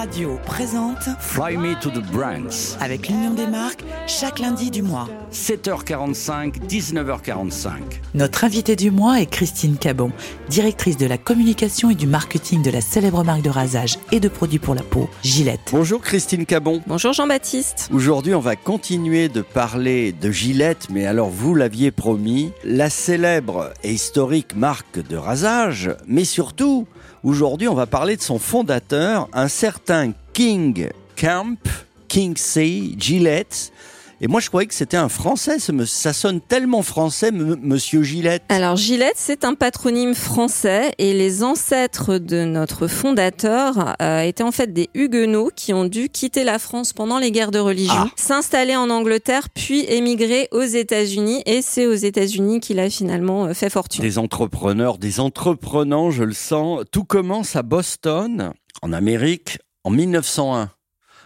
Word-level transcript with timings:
Radio 0.00 0.38
présente 0.46 1.10
Fly 1.18 1.58
Me 1.58 1.78
to 1.78 1.90
the 1.90 2.02
Brands. 2.10 2.78
avec 2.80 3.08
l'Union 3.08 3.34
des 3.34 3.46
marques 3.46 3.84
chaque 4.06 4.38
lundi 4.38 4.70
du 4.70 4.80
mois. 4.80 5.06
7h45, 5.30 6.66
19h45. 6.66 7.70
Notre 8.14 8.44
invitée 8.44 8.76
du 8.76 8.90
mois 8.90 9.20
est 9.20 9.26
Christine 9.26 9.76
Cabon, 9.76 10.10
directrice 10.48 10.96
de 10.96 11.04
la 11.04 11.18
communication 11.18 11.90
et 11.90 11.94
du 11.94 12.06
marketing 12.06 12.62
de 12.62 12.70
la 12.70 12.80
célèbre 12.80 13.24
marque 13.24 13.42
de 13.42 13.50
rasage 13.50 13.98
et 14.10 14.20
de 14.20 14.28
produits 14.28 14.58
pour 14.58 14.74
la 14.74 14.82
peau, 14.82 15.10
Gillette. 15.22 15.68
Bonjour 15.70 16.00
Christine 16.00 16.46
Cabon. 16.46 16.80
Bonjour 16.86 17.12
Jean-Baptiste. 17.12 17.90
Aujourd'hui, 17.92 18.34
on 18.34 18.40
va 18.40 18.56
continuer 18.56 19.28
de 19.28 19.42
parler 19.42 20.12
de 20.12 20.30
Gillette, 20.30 20.88
mais 20.90 21.04
alors 21.04 21.28
vous 21.28 21.54
l'aviez 21.54 21.90
promis, 21.90 22.52
la 22.64 22.88
célèbre 22.88 23.74
et 23.84 23.92
historique 23.92 24.56
marque 24.56 25.06
de 25.06 25.18
rasage, 25.18 25.90
mais 26.06 26.24
surtout, 26.24 26.86
aujourd'hui, 27.24 27.68
on 27.68 27.74
va 27.74 27.86
parler 27.86 28.16
de 28.16 28.22
son 28.22 28.38
fondateur, 28.38 29.28
un 29.32 29.48
certain 29.48 30.12
King 30.32 30.90
Camp, 31.16 31.58
King 32.08 32.36
C, 32.36 32.94
Gillette. 32.98 33.72
Et 34.22 34.28
moi, 34.28 34.40
je 34.40 34.48
croyais 34.48 34.66
que 34.66 34.74
c'était 34.74 34.98
un 34.98 35.08
Français. 35.08 35.56
Ça 35.86 36.12
sonne 36.12 36.42
tellement 36.42 36.82
français, 36.82 37.30
Monsieur 37.32 38.02
Gillette. 38.02 38.42
Alors 38.50 38.76
Gillette, 38.76 39.14
c'est 39.16 39.44
un 39.46 39.54
patronyme 39.54 40.14
français 40.14 40.92
et 40.98 41.14
les 41.14 41.42
ancêtres 41.42 42.18
de 42.18 42.44
notre 42.44 42.86
fondateur 42.86 43.94
euh, 44.02 44.20
étaient 44.20 44.42
en 44.42 44.52
fait 44.52 44.74
des 44.74 44.90
Huguenots 44.92 45.50
qui 45.56 45.72
ont 45.72 45.86
dû 45.86 46.10
quitter 46.10 46.44
la 46.44 46.58
France 46.58 46.92
pendant 46.92 47.18
les 47.18 47.30
guerres 47.32 47.50
de 47.50 47.58
religion, 47.60 47.94
Ah. 47.96 48.08
s'installer 48.16 48.76
en 48.76 48.90
Angleterre 48.90 49.48
puis 49.54 49.86
émigrer 49.88 50.48
aux 50.52 50.60
États-Unis 50.62 51.42
et 51.46 51.62
c'est 51.62 51.86
aux 51.86 51.94
États-Unis 51.94 52.60
qu'il 52.60 52.78
a 52.78 52.90
finalement 52.90 53.46
euh, 53.46 53.54
fait 53.54 53.70
fortune. 53.70 54.02
Des 54.02 54.18
entrepreneurs, 54.18 54.98
des 54.98 55.18
entreprenants, 55.20 56.10
je 56.10 56.24
le 56.24 56.34
sens. 56.34 56.82
Tout 56.92 57.04
commence 57.04 57.56
à 57.56 57.62
Boston, 57.62 58.52
en 58.82 58.92
Amérique, 58.92 59.58
en 59.84 59.90
1901. 59.90 60.68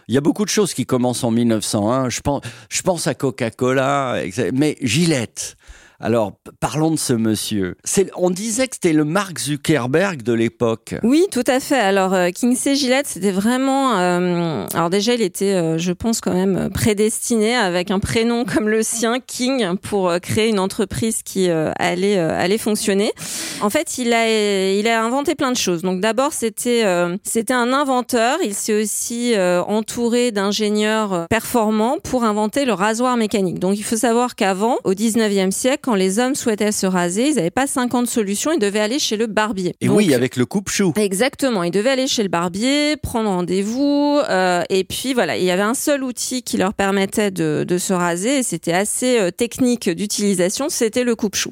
Il 0.07 0.15
y 0.15 0.17
a 0.17 0.21
beaucoup 0.21 0.45
de 0.45 0.49
choses 0.49 0.73
qui 0.73 0.85
commencent 0.85 1.23
en 1.23 1.31
1901. 1.31 2.09
Je 2.09 2.21
pense, 2.21 2.41
je 2.69 2.81
pense 2.81 3.07
à 3.07 3.15
Coca-Cola, 3.15 4.21
mais 4.53 4.77
Gillette. 4.81 5.57
Alors, 5.99 6.33
parlons 6.59 6.91
de 6.91 6.97
ce 6.97 7.13
monsieur. 7.13 7.77
On 8.17 8.29
disait 8.29 8.67
que 8.67 8.75
c'était 8.75 8.93
le 8.93 9.05
Mark 9.05 9.39
Zuckerberg 9.39 10.23
de 10.23 10.33
l'époque. 10.33 10.95
Oui, 11.03 11.25
tout 11.31 11.43
à 11.47 11.59
fait. 11.59 11.79
Alors 11.79 12.13
euh, 12.13 12.29
Kingsley 12.31 12.75
Gillette, 12.75 13.07
c'était 13.07 13.31
vraiment. 13.31 13.97
euh, 13.97 14.65
alors 14.73 14.89
déjà, 14.89 15.13
il 15.13 15.21
était, 15.21 15.53
euh, 15.53 15.77
je 15.77 15.93
pense 15.93 16.19
quand 16.19 16.33
même 16.33 16.69
prédestiné 16.73 17.55
avec 17.55 17.91
un 17.91 17.99
prénom 17.99 18.43
comme 18.53 18.67
le 18.67 18.83
sien, 18.83 19.19
King, 19.25 19.77
pour 19.77 20.13
créer 20.21 20.49
une 20.49 20.59
entreprise 20.59 21.21
qui 21.23 21.49
allait 21.49 22.17
allait 22.17 22.57
fonctionner. 22.57 23.13
En 23.61 23.69
fait, 23.69 23.97
il 23.97 24.13
a 24.13 24.73
il 24.73 24.87
a 24.87 25.03
inventé 25.03 25.35
plein 25.35 25.51
de 25.51 25.57
choses. 25.57 25.81
Donc 25.81 26.01
d'abord, 26.01 26.33
c'était 26.33 26.83
c'était 27.23 27.53
un 27.53 27.71
inventeur. 27.71 28.37
Il 28.43 28.53
s'est 28.53 28.81
aussi 28.81 29.33
entouré 29.37 30.31
d'ingénieurs 30.31 31.27
performants 31.29 31.97
pour 32.03 32.23
inventer 32.23 32.65
le 32.65 32.73
rasoir 32.73 33.17
mécanique. 33.17 33.59
Donc 33.59 33.77
il 33.77 33.83
faut 33.83 33.95
savoir 33.95 34.35
qu'avant, 34.35 34.77
au 34.83 34.93
19e 34.93 35.51
siècle, 35.51 35.84
quand 35.85 35.93
les 35.93 36.17
hommes 36.17 36.33
souhaitaient 36.33 36.71
se 36.71 36.87
raser, 36.87 37.29
ils 37.29 37.35
n'avaient 37.35 37.51
pas 37.51 37.67
50 37.67 38.07
solutions, 38.07 38.51
ils 38.51 38.59
devaient 38.59 38.79
aller 38.79 38.97
chez 38.97 39.17
le 39.17 39.27
barbier. 39.27 39.75
Et 39.81 39.85
Donc, 39.85 39.97
oui, 39.97 40.15
avec 40.15 40.35
le 40.35 40.47
coupe-chou. 40.47 40.93
Exactement, 40.95 41.61
il 41.61 41.69
devait 41.69 41.91
aller 41.91 42.07
chez 42.07 42.23
le 42.23 42.29
barbier, 42.29 42.97
prendre 42.97 43.29
rendez-vous, 43.29 44.19
euh, 44.27 44.63
et 44.71 44.83
puis 44.83 45.13
voilà, 45.13 45.37
il 45.37 45.43
y 45.43 45.51
avait 45.51 45.61
un 45.61 45.75
seul 45.75 46.03
outil 46.03 46.41
qui 46.41 46.57
leur 46.57 46.73
permettait 46.73 47.29
de, 47.29 47.63
de 47.67 47.77
se 47.77 47.93
raser, 47.93 48.39
et 48.39 48.43
c'était 48.43 48.73
assez 48.73 49.19
euh, 49.19 49.29
technique 49.29 49.87
d'utilisation, 49.87 50.69
c'était 50.69 51.03
le 51.03 51.15
coupe-chou. 51.15 51.51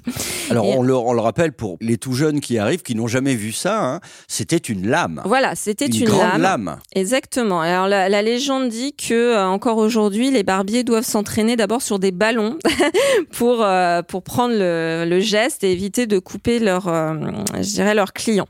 Alors, 0.53 0.77
on 0.77 0.81
le, 0.81 0.95
on 0.95 1.13
le 1.13 1.21
rappelle 1.21 1.53
pour 1.53 1.77
les 1.81 1.97
tout 1.97 2.13
jeunes 2.13 2.39
qui 2.39 2.57
arrivent, 2.57 2.81
qui 2.81 2.95
n'ont 2.95 3.07
jamais 3.07 3.35
vu 3.35 3.51
ça, 3.51 3.83
hein, 3.83 3.99
c'était 4.27 4.57
une 4.57 4.87
lame. 4.87 5.21
Voilà, 5.25 5.55
c'était 5.55 5.85
une, 5.87 5.95
une, 6.01 6.05
grande 6.05 6.39
lame. 6.39 6.41
lame. 6.41 6.77
Exactement. 6.95 7.61
Alors 7.61 7.87
la, 7.87 8.09
la 8.09 8.21
légende 8.21 8.69
dit 8.69 8.93
que 8.93 9.13
euh, 9.13 9.45
encore 9.45 9.77
aujourd'hui, 9.77 10.31
les 10.31 10.43
barbiers 10.43 10.83
doivent 10.83 11.03
s'entraîner 11.05 11.55
d'abord 11.55 11.81
sur 11.81 11.99
des 11.99 12.11
ballons 12.11 12.57
pour 13.31 13.63
euh, 13.63 14.01
pour 14.01 14.23
prendre 14.23 14.53
le, 14.53 15.05
le 15.07 15.19
geste 15.19 15.63
et 15.63 15.71
éviter 15.71 16.07
de 16.07 16.19
couper 16.19 16.59
leur, 16.59 16.87
euh, 16.87 17.13
je 17.57 17.61
dirais 17.73 17.93
leurs 17.95 18.13
clients. 18.13 18.47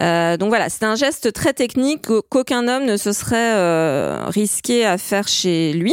Euh, 0.00 0.36
donc 0.36 0.48
voilà, 0.48 0.68
c'est 0.68 0.84
un 0.84 0.94
geste 0.96 1.32
très 1.32 1.52
technique 1.52 2.06
qu'au- 2.06 2.22
qu'aucun 2.22 2.66
homme 2.68 2.84
ne 2.84 2.96
se 2.96 3.12
serait 3.12 4.26
risqué 4.28 4.84
à 4.84 4.98
faire 4.98 5.28
chez 5.28 5.72
lui. 5.72 5.92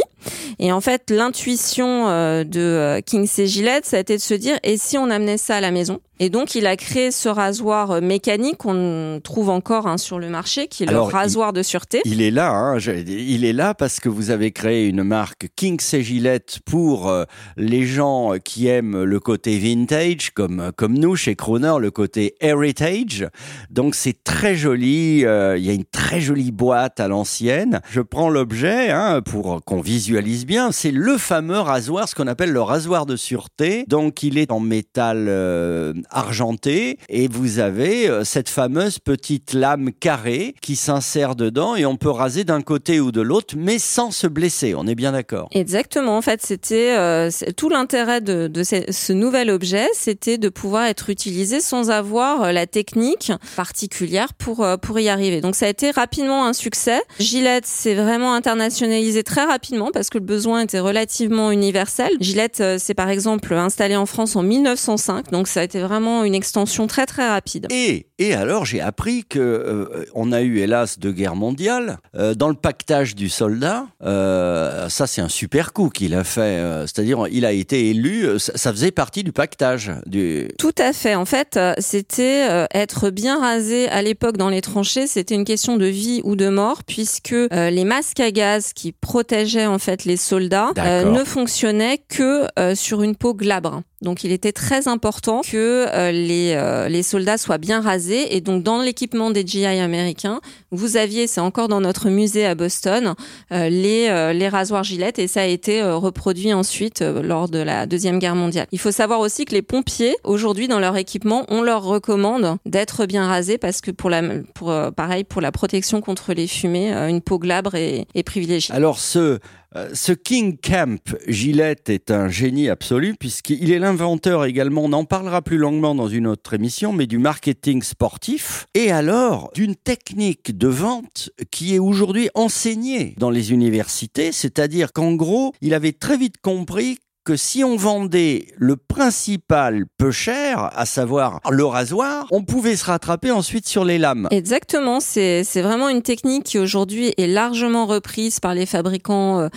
Et 0.58 0.72
en 0.72 0.80
fait, 0.80 1.10
l'intuition 1.10 2.08
euh, 2.08 2.44
de 2.44 2.60
euh, 2.60 3.00
Kingsley 3.00 3.46
Gillette, 3.46 3.86
ça 3.86 3.96
a 3.96 4.00
été 4.00 4.16
de 4.16 4.22
se 4.22 4.34
dire 4.34 4.58
et 4.62 4.76
si 4.76 4.98
on 4.98 5.10
amenait 5.10 5.38
ça 5.38 5.56
à 5.56 5.60
la 5.60 5.70
maison? 5.70 6.00
Et 6.22 6.28
donc, 6.28 6.54
il 6.54 6.66
a 6.66 6.76
créé 6.76 7.10
ce 7.10 7.30
rasoir 7.30 7.90
euh, 7.92 8.00
mécanique 8.02 8.58
qu'on 8.58 9.20
trouve 9.24 9.48
encore 9.48 9.86
hein, 9.86 9.96
sur 9.96 10.18
le 10.18 10.28
marché, 10.28 10.68
qui 10.68 10.84
est 10.84 10.88
Alors, 10.88 11.08
le 11.08 11.14
rasoir 11.14 11.54
de 11.54 11.62
sûreté. 11.62 12.02
Il 12.04 12.20
est 12.20 12.30
là, 12.30 12.50
hein, 12.50 12.78
il 12.78 13.44
est 13.46 13.54
là 13.54 13.72
parce 13.72 14.00
que 14.00 14.10
vous 14.10 14.30
avez 14.30 14.52
créé 14.52 14.86
une 14.86 15.02
marque 15.02 15.48
King 15.56 15.80
Gillette 15.80 16.58
pour 16.66 17.08
euh, 17.08 17.24
les 17.56 17.86
gens 17.86 18.34
qui 18.44 18.66
aiment 18.66 19.02
le 19.02 19.18
côté 19.18 19.58
vintage, 19.58 20.30
comme 20.34 20.72
comme 20.76 20.98
nous 20.98 21.16
chez 21.16 21.36
Croner, 21.36 21.74
le 21.80 21.90
côté 21.90 22.34
heritage. 22.40 23.26
Donc 23.70 23.94
c'est 23.94 24.22
très 24.22 24.54
joli. 24.56 25.24
euh, 25.24 25.56
il 25.56 25.64
y 25.64 25.70
a 25.70 25.72
une 25.72 25.86
très 25.86 26.20
jolie 26.20 26.52
boîte 26.52 27.00
à 27.00 27.08
l'ancienne. 27.08 27.80
Je 27.90 28.02
prends 28.02 28.28
l'objet 28.28 28.90
hein, 28.90 29.22
pour 29.22 29.62
qu'on 29.64 29.80
visualise 29.80 30.44
bien. 30.44 30.70
C'est 30.70 30.90
le 30.90 31.16
fameux 31.16 31.60
rasoir, 31.60 32.08
ce 32.08 32.14
qu'on 32.14 32.26
appelle 32.26 32.52
le 32.52 32.60
rasoir 32.60 33.06
de 33.06 33.16
sûreté. 33.16 33.84
Donc 33.88 34.22
il 34.22 34.36
est 34.36 34.52
en 34.52 34.60
métal 34.60 35.26
euh, 35.28 35.94
argenté 36.10 36.98
et 37.08 37.28
vous 37.28 37.58
avez 37.58 38.08
euh, 38.08 38.24
cette 38.24 38.48
fameuse 38.48 38.98
petite 38.98 39.52
lame 39.52 39.90
carrée 39.92 40.54
qui 40.60 40.76
s'insère 40.76 41.36
dedans 41.36 41.76
et 41.76 41.86
on 41.86 41.96
peut 41.96 42.10
raser 42.10 42.44
d'un 42.44 42.62
côté 42.62 43.00
ou 43.00 43.12
de 43.12 43.20
l'autre, 43.20 43.54
mais 43.56 43.78
sans 43.78 44.10
se 44.10 44.26
blesser. 44.26 44.74
On 44.74 44.86
est 44.86 44.94
bien 44.94 45.12
d'accord. 45.12 45.48
Exactement. 45.52 46.16
En 46.16 46.22
fait, 46.22 46.40
c'était 46.42 46.96
euh, 46.96 47.30
tout 47.56 47.68
l'intérêt 47.68 48.20
de, 48.20 48.50
ce, 48.62 49.12
nouvel 49.12 49.50
objet, 49.50 49.86
c'était 49.94 50.38
de 50.38 50.48
pouvoir 50.48 50.86
être 50.86 51.10
utilisé 51.10 51.60
sans 51.60 51.90
avoir 51.90 52.42
euh, 52.42 52.52
la 52.52 52.66
technique 52.66 53.32
particulière 53.56 54.34
pour 54.34 54.66
pour 54.82 54.98
y 54.98 55.08
arriver. 55.08 55.40
Donc, 55.40 55.54
ça 55.54 55.66
a 55.66 55.68
été 55.68 55.90
rapidement 55.90 56.46
un 56.46 56.52
succès. 56.52 57.00
Gillette 57.18 57.66
s'est 57.66 57.94
vraiment 57.94 58.34
internationalisé 58.34 59.22
très 59.22 59.44
rapidement 59.44 59.90
parce 59.92 60.10
que 60.10 60.18
le 60.18 60.24
besoin 60.24 60.62
était 60.62 60.80
relativement 60.80 61.50
universel. 61.50 62.12
Gillette 62.20 62.62
s'est 62.78 62.94
par 62.94 63.08
exemple 63.08 63.52
installé 63.54 63.96
en 63.96 64.06
France 64.06 64.36
en 64.36 64.42
1905, 64.42 65.30
donc 65.30 65.48
ça 65.48 65.60
a 65.60 65.62
été 65.64 65.80
vraiment 65.80 65.99
une 66.24 66.34
extension 66.34 66.86
très 66.86 67.06
très 67.06 67.28
rapide. 67.28 67.66
Et, 67.70 68.06
et 68.18 68.34
alors 68.34 68.64
j'ai 68.64 68.80
appris 68.80 69.24
que 69.24 69.38
euh, 69.38 70.04
on 70.14 70.32
a 70.32 70.40
eu 70.42 70.58
hélas 70.58 70.98
deux 70.98 71.12
guerres 71.12 71.36
mondiales 71.36 71.98
Euh, 72.16 72.34
dans 72.34 72.48
le 72.48 72.54
pactage 72.54 73.14
du 73.14 73.28
soldat. 73.28 73.86
euh, 74.02 74.88
ça 74.88 75.06
c'est 75.06 75.20
un 75.20 75.28
super 75.28 75.72
coup 75.72 75.88
qu'il 75.88 76.14
a 76.14 76.24
fait. 76.24 76.60
C'est-à-dire 76.86 77.26
il 77.30 77.44
a 77.44 77.52
été 77.52 77.90
élu. 77.90 78.38
Ça, 78.38 78.72
faisait 78.72 78.90
partie 78.90 79.22
du 79.22 79.32
pactage. 79.32 79.92
Du... 80.06 80.48
Tout 80.58 80.74
à 80.78 80.92
fait. 80.92 81.14
En 81.14 81.24
fait, 81.24 81.58
c'était 81.78 82.66
être 82.72 83.10
bien 83.10 83.40
rasé 83.40 83.88
à 83.88 84.02
l'époque 84.02 84.36
dans 84.36 84.48
les 84.48 84.60
tranchées. 84.60 85.06
C'était 85.06 85.34
une 85.34 85.44
question 85.44 85.76
de 85.76 85.86
vie 85.86 86.20
ou 86.24 86.36
de 86.36 86.48
mort, 86.48 86.82
puisque 86.84 87.34
les 87.50 87.84
masques 87.84 88.20
à 88.20 88.30
gaz 88.30 88.72
qui 88.72 88.92
protégeaient 88.92 89.66
en 89.66 89.78
fait 89.78 90.04
les 90.04 90.16
soldats 90.16 90.72
ne 90.76 91.24
fonctionnaient 91.24 91.98
que 92.08 92.46
sur 92.74 93.02
une 93.02 93.16
peau 93.16 93.34
glabre. 93.34 93.82
Donc, 94.02 94.24
il 94.24 94.32
était 94.32 94.52
très 94.52 94.88
important 94.88 95.42
que 95.42 95.86
euh, 95.88 96.10
les 96.10 96.54
euh, 96.54 96.88
les 96.88 97.02
soldats 97.02 97.38
soient 97.38 97.58
bien 97.58 97.80
rasés. 97.80 98.34
Et 98.34 98.40
donc, 98.40 98.62
dans 98.62 98.80
l'équipement 98.80 99.30
des 99.30 99.46
GI 99.46 99.66
américains, 99.66 100.40
vous 100.72 100.96
aviez, 100.96 101.26
c'est 101.26 101.40
encore 101.40 101.68
dans 101.68 101.80
notre 101.80 102.10
musée 102.10 102.46
à 102.46 102.54
Boston, 102.54 103.14
euh, 103.52 103.68
les 103.68 104.08
euh, 104.08 104.32
les 104.32 104.48
rasoirs 104.48 104.84
Gillette, 104.84 105.18
et 105.18 105.26
ça 105.26 105.42
a 105.42 105.46
été 105.46 105.82
euh, 105.82 105.96
reproduit 105.96 106.52
ensuite 106.52 107.02
lors 107.02 107.48
de 107.48 107.58
la 107.58 107.86
deuxième 107.86 108.18
guerre 108.18 108.36
mondiale. 108.36 108.66
Il 108.70 108.78
faut 108.78 108.92
savoir 108.92 109.20
aussi 109.20 109.44
que 109.44 109.52
les 109.52 109.62
pompiers 109.62 110.16
aujourd'hui 110.22 110.68
dans 110.68 110.78
leur 110.78 110.96
équipement, 110.96 111.44
on 111.48 111.62
leur 111.62 111.82
recommande 111.82 112.58
d'être 112.66 113.06
bien 113.06 113.26
rasés 113.26 113.58
parce 113.58 113.80
que 113.80 113.90
pour 113.90 114.10
la 114.10 114.22
pour 114.54 114.72
pareil 114.96 115.24
pour 115.24 115.40
la 115.40 115.50
protection 115.50 116.00
contre 116.00 116.34
les 116.34 116.46
fumées, 116.46 116.92
une 116.92 117.20
peau 117.20 117.38
glabre 117.38 117.74
est, 117.74 118.06
est 118.14 118.22
privilégiée. 118.22 118.74
Alors 118.74 118.98
ce 118.98 119.40
euh, 119.76 119.90
ce 119.94 120.12
King 120.12 120.56
Camp 120.58 121.14
Gillette 121.28 121.90
est 121.90 122.10
un 122.10 122.28
génie 122.28 122.68
absolu 122.68 123.14
puisqu'il 123.18 123.70
est 123.70 123.78
l'inventeur 123.78 124.44
également, 124.44 124.82
on 124.84 124.92
en 124.92 125.04
parlera 125.04 125.42
plus 125.42 125.58
longuement 125.58 125.94
dans 125.94 126.08
une 126.08 126.26
autre 126.26 126.54
émission, 126.54 126.92
mais 126.92 127.06
du 127.06 127.18
marketing 127.18 127.82
sportif 127.82 128.66
et 128.74 128.90
alors 128.90 129.50
d'une 129.54 129.76
technique 129.76 130.56
de 130.56 130.68
vente 130.68 131.30
qui 131.52 131.74
est 131.74 131.78
aujourd'hui 131.78 132.30
enseignée 132.34 133.14
dans 133.18 133.30
les 133.30 133.52
universités, 133.52 134.32
c'est-à-dire 134.32 134.92
qu'en 134.92 135.14
gros, 135.14 135.52
il 135.60 135.74
avait 135.74 135.92
très 135.92 136.16
vite 136.16 136.40
compris 136.42 136.98
que 137.24 137.36
si 137.36 137.62
on 137.64 137.76
vendait 137.76 138.46
le 138.56 138.76
principal 138.76 139.84
peu 139.98 140.10
cher, 140.10 140.70
à 140.74 140.86
savoir 140.86 141.40
le 141.50 141.64
rasoir, 141.64 142.26
on 142.30 142.42
pouvait 142.42 142.76
se 142.76 142.84
rattraper 142.86 143.30
ensuite 143.30 143.66
sur 143.68 143.84
les 143.84 143.98
lames. 143.98 144.26
Exactement, 144.30 145.00
c'est 145.00 145.42
vraiment 145.56 145.88
une 145.88 146.02
technique 146.02 146.44
qui 146.44 146.58
aujourd'hui 146.58 147.12
est 147.18 147.26
largement 147.26 147.84
reprise 147.86 148.40
par 148.40 148.54
les 148.54 148.64
fabricants 148.66 149.40
euh, 149.40 149.48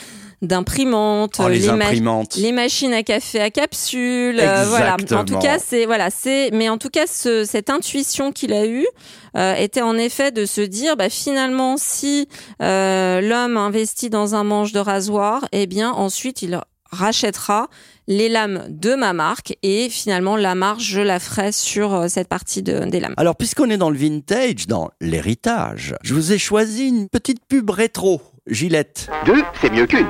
d'imprimantes, 0.41 1.37
Oh, 1.39 1.47
les 1.47 1.59
les, 1.59 1.67
ma- 1.67 1.85
imprimantes. 1.85 2.35
les 2.35 2.51
machines 2.51 2.93
à 2.93 3.01
café 3.03 3.39
à 3.39 3.49
capsule, 3.49 4.39
euh, 4.39 4.65
voilà. 4.67 4.95
En 5.13 5.23
tout 5.25 5.39
cas, 5.39 5.57
c'est 5.57 5.85
voilà, 5.85 6.09
c'est 6.09 6.49
mais 6.51 6.69
en 6.69 6.77
tout 6.77 6.89
cas 6.89 7.05
ce- 7.07 7.45
cette 7.45 7.69
intuition 7.69 8.31
qu'il 8.31 8.53
a 8.53 8.65
eue 8.65 8.85
euh, 9.37 9.55
était 9.55 9.81
en 9.81 9.97
effet 9.97 10.31
de 10.31 10.45
se 10.45 10.61
dire 10.61 10.95
bah 10.97 11.09
finalement 11.09 11.75
si 11.77 12.27
euh, 12.61 13.21
l'homme 13.21 13.57
investit 13.57 14.09
dans 14.09 14.35
un 14.35 14.43
manche 14.43 14.73
de 14.73 14.79
rasoir, 14.79 15.45
eh 15.53 15.65
bien 15.65 15.91
ensuite 15.91 16.41
il 16.41 16.59
rachètera 16.93 17.67
les 18.07 18.29
lames 18.29 18.65
de 18.69 18.95
ma 18.95 19.13
marque 19.13 19.57
et 19.63 19.89
finalement 19.89 20.35
la 20.35 20.55
marge 20.55 20.83
je 20.83 21.01
la 21.01 21.19
ferai 21.19 21.51
sur 21.51 21.93
euh, 21.93 22.07
cette 22.07 22.27
partie 22.27 22.61
de, 22.61 22.85
des 22.85 22.99
lames. 22.99 23.13
Alors, 23.17 23.35
puisqu'on 23.35 23.69
est 23.69 23.77
dans 23.77 23.89
le 23.89 23.97
vintage, 23.97 24.67
dans 24.67 24.91
l'héritage, 25.01 25.95
je 26.03 26.13
vous 26.13 26.33
ai 26.33 26.37
choisi 26.37 26.87
une 26.87 27.09
petite 27.09 27.45
pub 27.47 27.69
rétro. 27.69 28.21
Gillette. 28.45 29.09
Deux, 29.25 29.41
c'est 29.61 29.71
mieux 29.71 29.85
qu'une. 29.85 30.07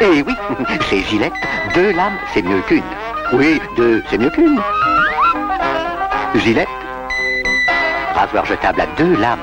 Eh 0.00 0.22
oui, 0.22 0.32
chez 0.88 1.02
Gillette, 1.02 1.32
deux 1.74 1.92
lames, 1.92 2.16
c'est 2.32 2.42
mieux 2.42 2.62
qu'une. 2.62 2.82
Oui, 3.32 3.60
deux, 3.76 4.02
c'est 4.08 4.18
mieux 4.18 4.30
qu'une. 4.30 4.60
Gillette, 6.36 6.68
rasoir 8.14 8.46
jetable 8.46 8.82
à 8.82 8.86
deux 8.96 9.16
lames. 9.16 9.40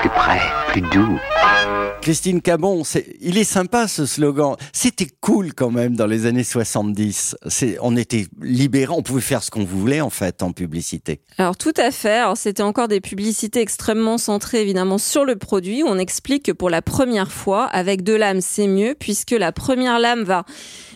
Plus 0.00 0.10
près, 0.10 0.40
plus 0.72 0.80
doux. 0.80 1.18
Christine 2.00 2.40
Cabon, 2.40 2.82
il 3.20 3.38
est 3.38 3.44
sympa 3.44 3.86
ce 3.86 4.06
slogan. 4.06 4.56
C'était 4.72 5.06
cool 5.20 5.54
quand 5.54 5.70
même 5.70 5.94
dans 5.94 6.06
les 6.06 6.26
années 6.26 6.42
70. 6.42 7.36
C'est, 7.46 7.76
on 7.80 7.96
était 7.96 8.26
libérés, 8.40 8.92
on 8.92 9.02
pouvait 9.02 9.20
faire 9.20 9.42
ce 9.42 9.52
qu'on 9.52 9.62
voulait 9.64 10.00
en 10.00 10.10
fait 10.10 10.42
en 10.42 10.52
publicité. 10.52 11.20
Alors 11.38 11.56
tout 11.56 11.74
à 11.76 11.92
fait. 11.92 12.20
C'était 12.34 12.62
encore 12.64 12.88
des 12.88 13.00
publicités 13.00 13.60
extrêmement 13.60 14.18
centrées 14.18 14.62
évidemment 14.62 14.98
sur 14.98 15.24
le 15.24 15.36
produit. 15.36 15.84
On 15.86 15.96
explique 15.96 16.46
que 16.46 16.52
pour 16.52 16.70
la 16.70 16.82
première 16.82 17.30
fois, 17.30 17.66
avec 17.66 18.02
deux 18.02 18.16
lames, 18.16 18.40
c'est 18.40 18.66
mieux 18.66 18.96
puisque 18.98 19.30
la 19.30 19.52
première 19.52 20.00
lame 20.00 20.24
va 20.24 20.44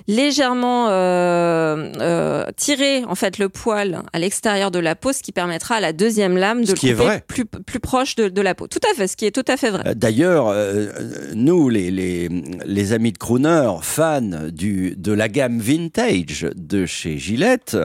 légèrement 0.08 0.88
euh, 0.88 1.93
euh, 2.00 2.36
tirer 2.56 3.04
en 3.06 3.14
fait 3.14 3.38
le 3.38 3.48
poil 3.48 4.02
à 4.12 4.19
l'extérieur 4.19 4.70
de 4.70 4.78
la 4.78 4.94
peau, 4.94 5.12
ce 5.12 5.22
qui 5.22 5.32
permettra 5.32 5.76
à 5.76 5.81
la 5.81 5.93
deuxième 5.93 6.37
lame 6.37 6.60
de 6.62 6.66
Ce 6.66 6.72
le 6.72 6.76
qui 6.78 6.88
est 6.88 6.93
couper 6.93 7.04
vrai. 7.04 7.25
plus 7.26 7.44
plus 7.44 7.81
proche 7.81 8.14
de, 8.16 8.28
de 8.28 8.40
la 8.40 8.54
peau. 8.54 8.66
Tout 8.66 8.81
à 8.90 8.94
fait, 8.94 9.06
ce 9.06 9.16
qui 9.16 9.26
est 9.26 9.31
tout 9.31 9.44
à 9.48 9.56
fait 9.56 9.70
vrai. 9.70 9.82
Euh, 9.87 9.94
D'ailleurs, 9.94 10.48
euh, 10.48 10.87
nous, 11.34 11.69
les, 11.69 11.90
les, 11.90 12.28
les 12.64 12.93
amis 12.93 13.12
de 13.12 13.19
Crooner, 13.19 13.70
fans 13.82 14.48
du, 14.52 14.94
de 14.96 15.12
la 15.12 15.28
gamme 15.28 15.58
vintage 15.58 16.46
de 16.54 16.87
chez 16.87 17.19
Gillette, 17.19 17.76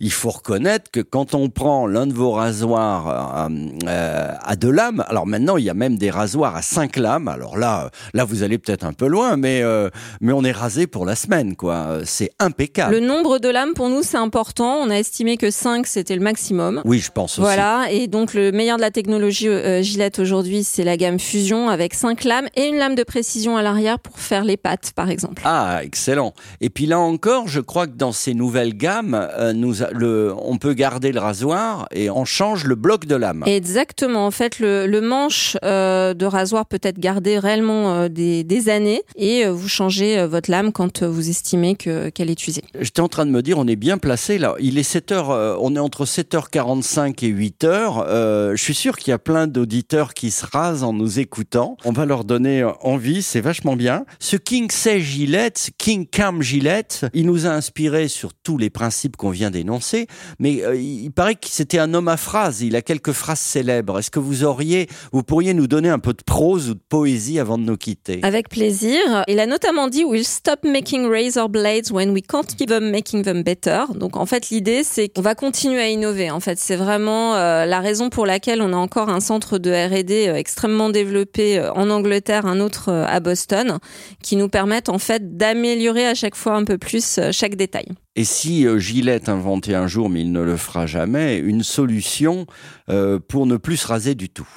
il 0.00 0.12
faut 0.12 0.30
reconnaître 0.30 0.90
que 0.90 1.00
quand 1.00 1.34
on 1.34 1.48
prend 1.50 1.86
l'un 1.86 2.06
de 2.06 2.12
vos 2.12 2.32
rasoirs 2.32 3.48
euh, 3.48 3.48
euh, 3.86 4.32
à 4.42 4.56
deux 4.56 4.70
lames, 4.70 5.04
alors 5.08 5.26
maintenant 5.26 5.56
il 5.56 5.64
y 5.64 5.70
a 5.70 5.74
même 5.74 5.96
des 5.98 6.10
rasoirs 6.10 6.56
à 6.56 6.62
cinq 6.62 6.96
lames, 6.96 7.28
alors 7.28 7.56
là, 7.58 7.90
là 8.14 8.24
vous 8.24 8.42
allez 8.42 8.58
peut-être 8.58 8.84
un 8.84 8.92
peu 8.92 9.06
loin, 9.06 9.36
mais, 9.36 9.62
euh, 9.62 9.88
mais 10.20 10.32
on 10.32 10.42
est 10.44 10.52
rasé 10.52 10.86
pour 10.86 11.04
la 11.06 11.14
semaine, 11.14 11.56
quoi. 11.56 12.00
C'est 12.04 12.30
impeccable. 12.38 12.94
Le 12.94 13.00
nombre 13.00 13.38
de 13.38 13.48
lames 13.48 13.74
pour 13.74 13.88
nous 13.88 14.02
c'est 14.08 14.16
important. 14.16 14.76
On 14.82 14.90
a 14.90 14.94
estimé 14.96 15.36
que 15.36 15.50
5 15.50 15.86
c'était 15.86 16.14
le 16.16 16.22
maximum. 16.22 16.82
Oui, 16.84 16.98
je 16.98 17.10
pense 17.10 17.32
aussi. 17.32 17.40
Voilà, 17.40 17.86
et 17.90 18.06
donc 18.06 18.34
le 18.34 18.52
meilleur 18.52 18.76
de 18.76 18.82
la 18.82 18.90
technologie 18.90 19.48
euh, 19.48 19.82
Gillette 19.82 20.18
aujourd'hui, 20.18 20.64
c'est 20.64 20.84
la 20.84 20.96
gamme 20.96 21.18
Fusion 21.18 21.68
avec 21.68 21.94
cinq 21.94 22.24
lames 22.24 22.48
et 22.56 22.66
une 22.66 22.76
lame 22.76 22.94
de 22.94 23.02
précision 23.02 23.56
à 23.56 23.62
l'arrière 23.62 23.98
pour 23.98 24.18
faire 24.18 24.44
les 24.44 24.56
pattes, 24.56 24.92
par 24.94 25.10
exemple. 25.10 25.42
Ah, 25.44 25.80
excellent. 25.82 26.32
Et 26.60 26.70
puis 26.70 26.86
là 26.86 26.98
encore, 26.98 27.48
je 27.48 27.60
crois 27.60 27.86
que 27.86 27.92
dans 27.96 28.12
ces 28.12 28.34
nouvelles 28.34 28.74
gammes, 28.76 29.14
euh, 29.38 29.52
nous 29.52 29.82
a- 29.82 29.90
le, 29.92 30.32
on 30.42 30.56
peut 30.58 30.72
garder 30.72 31.12
le 31.12 31.20
rasoir 31.20 31.86
et 31.92 32.10
on 32.10 32.24
change 32.24 32.64
le 32.64 32.74
bloc 32.74 33.04
de 33.06 33.14
lame. 33.14 33.42
Exactement. 33.46 34.26
En 34.26 34.30
fait, 34.30 34.58
le, 34.60 34.86
le 34.86 35.00
manche 35.00 35.56
euh, 35.64 36.14
de 36.14 36.24
rasoir 36.26 36.64
peut 36.66 36.80
être 36.82 36.98
gardé 36.98 37.38
réellement 37.38 37.92
euh, 37.94 38.08
des, 38.08 38.44
des 38.44 38.68
années 38.70 39.02
et 39.16 39.44
euh, 39.44 39.52
vous 39.52 39.68
changez 39.68 40.18
euh, 40.18 40.26
votre 40.26 40.50
lame 40.50 40.72
quand 40.72 41.02
euh, 41.02 41.08
vous 41.08 41.28
estimez 41.28 41.74
que 41.74 42.08
qu'elle 42.08 42.30
est 42.30 42.46
usée. 42.46 42.62
J'étais 42.80 43.00
en 43.00 43.08
train 43.08 43.26
de 43.26 43.30
me 43.30 43.42
dire, 43.42 43.58
on 43.58 43.66
est 43.66 43.76
bien 43.76 43.97
placé 43.98 44.38
là. 44.38 44.54
Il 44.60 44.78
est 44.78 44.82
7 44.82 45.12
heures, 45.12 45.30
euh, 45.30 45.56
on 45.60 45.74
est 45.76 45.78
entre 45.78 46.04
7h45 46.04 47.24
et 47.24 47.32
8h. 47.32 48.04
Euh, 48.06 48.56
je 48.56 48.62
suis 48.62 48.74
sûr 48.74 48.96
qu'il 48.96 49.10
y 49.10 49.14
a 49.14 49.18
plein 49.18 49.46
d'auditeurs 49.46 50.14
qui 50.14 50.30
se 50.30 50.46
rasent 50.46 50.82
en 50.82 50.92
nous 50.92 51.18
écoutant. 51.18 51.76
On 51.84 51.92
va 51.92 52.06
leur 52.06 52.24
donner 52.24 52.62
euh, 52.62 52.70
envie, 52.82 53.22
c'est 53.22 53.40
vachement 53.40 53.76
bien. 53.76 54.04
Ce 54.20 54.36
King 54.36 54.70
Say 54.70 55.00
Gillette, 55.00 55.70
King 55.78 56.06
Cam 56.06 56.42
Gillette, 56.42 57.06
il 57.14 57.26
nous 57.26 57.46
a 57.46 57.50
inspiré 57.50 58.08
sur 58.08 58.34
tous 58.34 58.58
les 58.58 58.70
principes 58.70 59.16
qu'on 59.16 59.30
vient 59.30 59.50
d'énoncer, 59.50 60.06
mais 60.38 60.62
il 60.76 61.10
paraît 61.10 61.34
que 61.34 61.48
c'était 61.48 61.78
un 61.78 61.94
homme 61.94 62.08
à 62.08 62.16
phrases. 62.16 62.62
Il 62.62 62.76
a 62.76 62.82
quelques 62.82 63.12
phrases 63.12 63.40
célèbres. 63.40 63.98
Est-ce 63.98 64.10
que 64.10 64.20
vous 64.20 64.44
auriez, 64.44 64.88
vous 65.12 65.22
pourriez 65.22 65.54
nous 65.54 65.66
donner 65.66 65.88
un 65.88 65.98
peu 65.98 66.12
de 66.12 66.22
prose 66.24 66.70
ou 66.70 66.74
de 66.74 66.80
poésie 66.88 67.38
avant 67.38 67.58
de 67.58 67.64
nous 67.64 67.76
quitter? 67.76 68.20
Avec 68.22 68.48
plaisir. 68.48 69.24
Il 69.26 69.40
a 69.40 69.46
notamment 69.46 69.88
dit 69.88 70.04
We'll 70.04 70.24
stop 70.24 70.64
making 70.64 71.08
razor 71.08 71.48
blades 71.48 71.90
when 71.90 72.10
we 72.10 72.22
can't 72.22 72.46
keep 72.56 72.68
them 72.68 72.90
making 72.90 73.22
them 73.22 73.42
better. 73.42 73.84
Donc 73.94 74.16
en 74.16 74.26
fait 74.26 74.50
l'idée 74.50 74.82
c'est 74.84 75.08
qu'on 75.08 75.22
va 75.22 75.34
continuer 75.34 75.80
à 75.80 75.88
innover. 75.88 76.30
En 76.30 76.40
fait 76.40 76.58
c'est 76.58 76.76
vraiment 76.76 77.34
euh, 77.34 77.66
la 77.66 77.80
raison 77.80 78.10
pour 78.10 78.26
laquelle 78.26 78.62
on 78.62 78.72
a 78.72 78.76
encore 78.76 79.08
un 79.08 79.20
centre 79.20 79.58
de 79.58 79.70
R&D 79.70 80.28
euh, 80.28 80.34
extrêmement 80.34 80.90
développé 80.90 81.58
euh, 81.58 81.72
en 81.72 81.90
Angleterre, 81.90 82.46
un 82.46 82.60
autre 82.60 82.92
à 82.92 83.20
Boston, 83.20 83.78
qui 84.22 84.36
nous 84.36 84.48
permettent 84.48 84.88
en 84.88 84.98
fait 84.98 85.36
d'améliorer 85.36 86.06
à 86.06 86.14
chaque 86.14 86.34
fois 86.34 86.54
un 86.54 86.64
peu 86.64 86.78
plus 86.78 87.20
chaque 87.32 87.54
détail. 87.54 87.86
Et 88.18 88.24
si 88.24 88.66
euh, 88.66 88.80
Gillette 88.80 89.28
inventait 89.28 89.76
un 89.76 89.86
jour, 89.86 90.10
mais 90.10 90.22
il 90.22 90.32
ne 90.32 90.40
le 90.42 90.56
fera 90.56 90.86
jamais, 90.86 91.38
une 91.38 91.62
solution 91.62 92.46
euh, 92.90 93.20
pour 93.20 93.46
ne 93.46 93.56
plus 93.56 93.76
se 93.76 93.86
raser 93.86 94.16
du 94.16 94.28
tout 94.28 94.48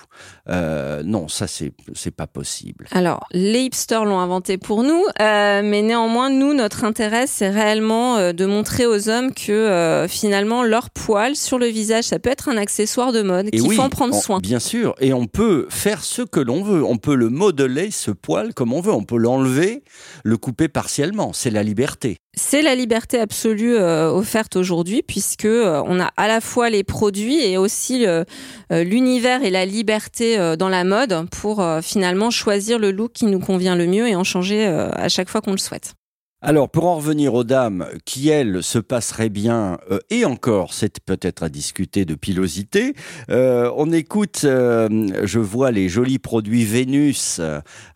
Euh, 0.49 1.03
Non, 1.03 1.27
ça 1.27 1.45
c'est 1.45 1.71
c'est 1.93 2.09
pas 2.15 2.25
possible. 2.25 2.87
Alors, 2.91 3.27
les 3.31 3.59
hipsters 3.65 4.03
l'ont 4.05 4.17
inventé 4.19 4.57
pour 4.57 4.81
nous, 4.81 5.03
euh, 5.21 5.61
mais 5.63 5.83
néanmoins, 5.83 6.31
nous, 6.31 6.55
notre 6.55 6.83
intérêt, 6.85 7.27
c'est 7.27 7.49
réellement 7.51 8.33
de 8.33 8.45
montrer 8.47 8.87
aux 8.87 9.09
hommes 9.09 9.31
que 9.31 10.07
finalement, 10.09 10.63
leur 10.63 10.89
poil 10.89 11.35
sur 11.35 11.59
le 11.59 11.67
visage, 11.67 12.05
ça 12.05 12.17
peut 12.17 12.31
être 12.31 12.49
un 12.49 12.57
accessoire 12.57 13.11
de 13.11 13.21
mode, 13.21 13.51
qu'il 13.51 13.61
oui, 13.61 13.75
faut 13.75 13.83
en 13.83 13.89
prendre 13.89 14.15
on- 14.15 14.21
soin. 14.21 14.39
Bien 14.39 14.59
sûr, 14.59 14.95
et 14.99 15.13
on 15.13 15.27
peut 15.27 15.67
faire 15.69 16.03
ce 16.03 16.23
que 16.23 16.39
l'on 16.39 16.63
veut. 16.63 16.83
On 16.83 16.97
peut 16.97 17.15
le 17.15 17.29
modeler, 17.29 17.91
ce 17.91 18.09
poil, 18.09 18.55
comme 18.55 18.73
on 18.73 18.81
veut. 18.81 18.91
On 18.93 19.03
peut 19.03 19.17
l'enlever, 19.17 19.83
le 20.23 20.37
couper 20.37 20.67
partiellement. 20.67 21.31
C'est 21.33 21.51
la 21.51 21.61
liberté. 21.61 22.17
C'est 22.33 22.61
la 22.61 22.75
liberté 22.75 23.19
absolue 23.19 23.75
euh, 23.75 24.09
offerte 24.09 24.55
aujourd'hui, 24.55 25.01
puisque 25.01 25.43
euh, 25.43 25.83
on 25.85 25.99
a 25.99 26.11
à 26.15 26.29
la 26.29 26.39
fois 26.39 26.69
les 26.69 26.83
produits 26.83 27.39
et 27.39 27.57
aussi 27.57 28.05
euh, 28.07 28.23
l'univers 28.69 29.43
et 29.43 29.49
la 29.49 29.65
liberté 29.65 30.55
dans 30.57 30.69
la 30.69 30.85
mode 30.85 31.27
pour 31.29 31.63
finalement 31.81 32.31
choisir 32.31 32.79
le 32.79 32.91
look 32.91 33.11
qui 33.11 33.25
nous 33.25 33.39
convient 33.39 33.75
le 33.75 33.85
mieux 33.85 34.07
et 34.07 34.15
en 34.15 34.23
changer 34.23 34.65
à 34.65 35.09
chaque 35.09 35.29
fois 35.29 35.41
qu'on 35.41 35.51
le 35.51 35.57
souhaite. 35.57 35.93
Alors, 36.43 36.69
pour 36.69 36.87
en 36.87 36.95
revenir 36.95 37.35
aux 37.35 37.43
dames 37.43 37.85
qui, 38.03 38.29
elles, 38.29 38.63
se 38.63 38.79
passeraient 38.79 39.29
bien, 39.29 39.77
euh, 39.91 39.99
et 40.09 40.25
encore, 40.25 40.73
c'est 40.73 40.99
peut-être 40.99 41.43
à 41.43 41.49
discuter 41.49 42.03
de 42.03 42.15
pilosité, 42.15 42.95
euh, 43.29 43.71
on 43.77 43.91
écoute, 43.91 44.41
euh, 44.43 44.89
je 45.23 45.37
vois 45.37 45.69
les 45.69 45.87
jolis 45.87 46.17
produits 46.17 46.65
Vénus 46.65 47.39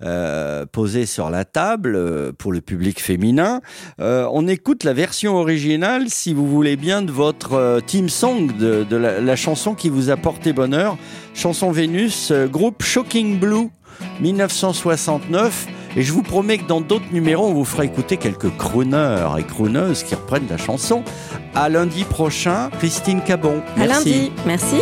euh, 0.04 0.66
posés 0.68 1.08
sur 1.08 1.32
la 1.32 1.44
table 1.44 2.34
pour 2.34 2.52
le 2.52 2.62
public 2.62 3.02
féminin. 3.02 3.62
On 3.98 4.48
écoute 4.48 4.84
la 4.84 4.94
version 4.94 5.38
originale, 5.38 6.10
si 6.10 6.32
vous 6.32 6.48
voulez 6.48 6.76
bien, 6.76 7.02
de 7.02 7.12
votre 7.12 7.82
team 7.88 8.10
song, 8.10 8.56
de, 8.60 8.96
la, 8.96 9.22
la 9.22 9.36
chanson 9.36 9.74
qui 9.74 9.90
vous 9.90 10.12
a 10.12 10.18
porté 10.18 10.54
bonheur. 10.54 11.00
Chanson 11.34 11.72
Vénus, 11.72 12.32
groupe 12.52 12.84
Shocking 12.84 13.40
Blue, 13.40 13.70
1969. 14.22 15.68
Et 15.96 16.04
je 16.04 16.12
vous 16.12 16.24
promets 16.24 16.58
que 16.58 16.68
dans 16.68 16.82
d'autres 16.82 17.12
numéros, 17.12 17.48
on 17.48 17.54
vous 17.54 17.66
fera 17.66 17.86
écouter 17.86 18.18
quelques 18.18 18.56
crooners 18.58 19.28
et 19.40 19.44
crooneuses 19.44 20.04
qui 20.04 20.16
reprennent 20.16 20.48
la 20.50 20.58
chanson. 20.58 21.04
À 21.54 21.70
lundi 21.70 22.04
prochain, 22.04 22.70
Christine 22.80 23.22
Cabon. 23.22 23.62
À 23.76 23.80
Merci. 23.80 24.10
lundi. 24.10 24.32
Merci. 24.46 24.76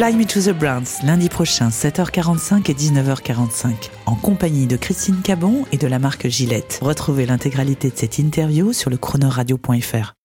Fly 0.00 0.16
Me 0.16 0.24
to 0.24 0.40
the 0.40 0.56
Browns, 0.58 1.02
lundi 1.04 1.28
prochain, 1.28 1.68
7h45 1.68 2.70
et 2.70 2.74
19h45, 2.74 3.90
en 4.06 4.14
compagnie 4.14 4.66
de 4.66 4.78
Christine 4.78 5.20
Cabon 5.20 5.66
et 5.72 5.76
de 5.76 5.86
la 5.86 5.98
marque 5.98 6.26
Gillette. 6.26 6.78
Retrouvez 6.80 7.26
l'intégralité 7.26 7.90
de 7.90 7.96
cette 7.98 8.18
interview 8.18 8.72
sur 8.72 8.88
le 8.88 8.96
chronoradio.fr. 8.96 10.14